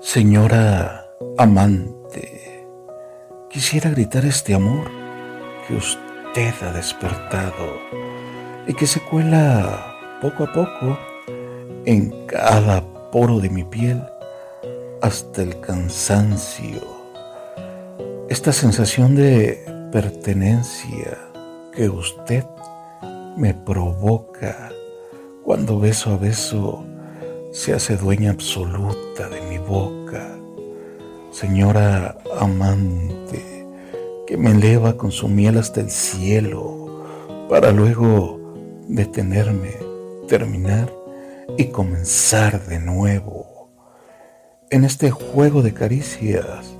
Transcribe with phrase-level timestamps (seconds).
[0.00, 2.66] Señora amante,
[3.50, 4.90] quisiera gritar este amor
[5.66, 7.78] que usted ha despertado
[8.66, 10.98] y que se cuela poco a poco
[11.84, 14.02] en cada poro de mi piel
[15.02, 16.80] hasta el cansancio.
[18.30, 19.62] Esta sensación de
[19.92, 21.18] pertenencia
[21.72, 22.44] que usted
[23.36, 24.70] me provoca
[25.44, 26.86] cuando beso a beso
[27.54, 30.28] se hace dueña absoluta de mi boca.
[31.30, 33.64] Señora amante,
[34.26, 37.06] que me eleva con su miel hasta el cielo
[37.48, 38.40] para luego
[38.88, 39.70] detenerme,
[40.26, 40.92] terminar
[41.56, 43.70] y comenzar de nuevo
[44.70, 46.74] en este juego de caricias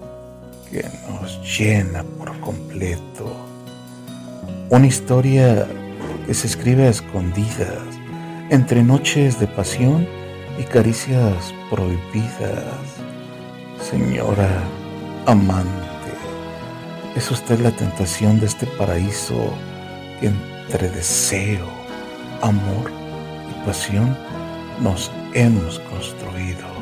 [0.72, 3.30] que nos llena por completo.
[4.70, 5.68] Una historia
[6.26, 7.78] que se escribe a escondidas
[8.50, 10.23] entre noches de pasión
[10.58, 12.64] y caricias prohibidas.
[13.90, 14.62] Señora
[15.26, 15.70] amante,
[17.16, 19.52] es usted la tentación de este paraíso
[20.20, 21.66] que entre deseo,
[22.42, 22.90] amor
[23.50, 24.16] y pasión
[24.82, 26.74] nos hemos construido.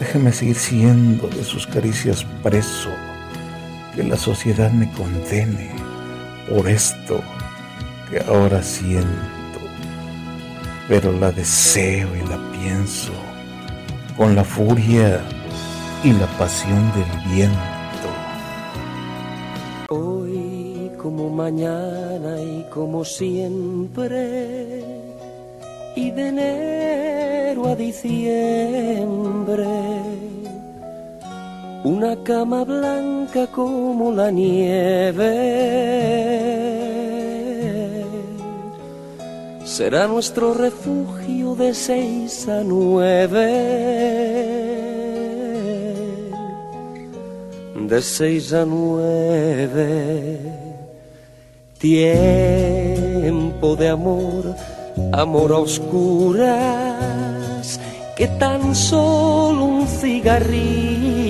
[0.00, 2.90] Déjeme seguir siendo de sus caricias preso,
[3.94, 5.70] que la sociedad me condene
[6.48, 7.20] por esto
[8.10, 9.08] que ahora siento,
[10.88, 13.12] pero la deseo y la pienso
[14.16, 15.20] con la furia
[16.02, 17.58] y la pasión del viento.
[19.88, 24.84] Hoy como mañana y como siempre
[25.96, 29.64] y de enero a diciembre.
[31.84, 35.24] Una cama blanca como la nieve
[39.74, 43.50] será nuestro refugio de seis a nueve.
[47.74, 50.38] De seis a nueve.
[51.78, 54.54] Tiempo de amor
[55.12, 56.20] amor a oscuras,
[58.16, 61.24] que tan solo un cigarrillo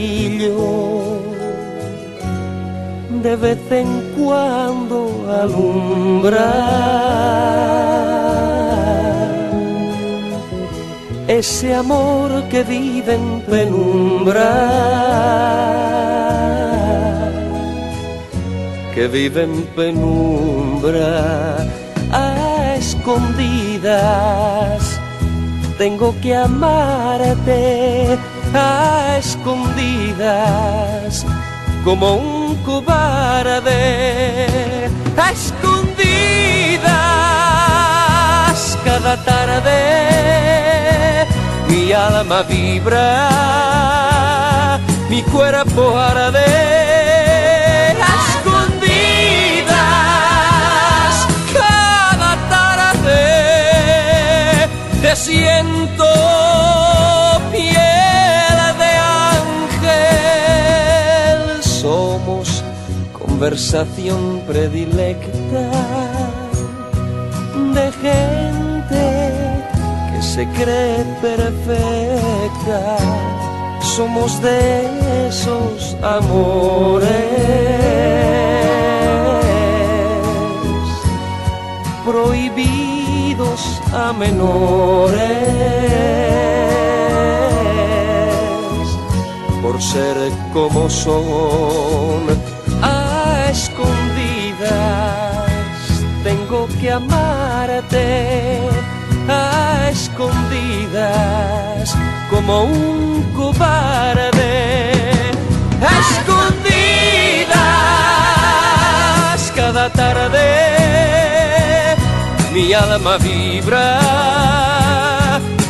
[3.23, 5.09] de vez en cuando
[5.43, 6.45] alumbra.
[11.39, 14.53] Ese amor que vive en penumbra,
[18.95, 21.57] que vive en penumbra
[22.77, 25.01] escondidas.
[25.79, 28.19] Tengo que amarte
[28.55, 31.25] a escondidas,
[31.85, 33.73] como un cobarde.
[35.17, 36.79] A escondidas,
[38.85, 39.84] cada tarde
[41.95, 43.29] alma vibra,
[45.09, 46.85] mi cuerpo arde
[55.15, 56.05] siento
[57.53, 58.93] piel de
[59.83, 61.39] ángel.
[61.63, 62.63] Somos
[63.13, 65.71] conversación predilecta
[67.75, 67.93] de
[70.35, 72.97] se cree perfecta.
[73.81, 77.05] Somos de esos amores
[82.05, 83.61] prohibidos
[83.93, 85.15] a menores
[89.63, 90.17] por ser
[90.53, 92.23] como son
[92.83, 94.75] a escondidas
[96.25, 97.44] tengo que amarte a
[100.29, 101.97] escondidas
[102.31, 105.03] como un cobarde.
[106.01, 107.53] Escondidas
[109.55, 110.85] cada tarde
[112.53, 114.01] mi alma vibra,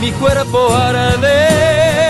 [0.01, 2.04] mi cuerpo arde